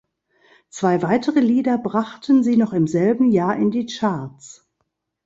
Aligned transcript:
Zwei 0.71 1.03
weitere 1.03 1.41
Lieder 1.41 1.77
brachten 1.77 2.41
sie 2.41 2.57
noch 2.57 2.73
im 2.73 2.87
selben 2.87 3.29
Jahr 3.31 3.55
in 3.55 3.69
die 3.69 3.85
Charts. 3.85 4.67